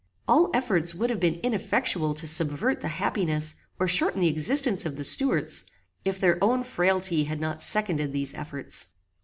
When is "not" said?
7.39-7.61